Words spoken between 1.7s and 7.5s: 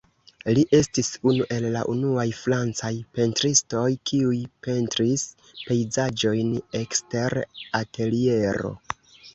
la unuaj francaj pentristoj kiuj pentris pejzaĝojn ekster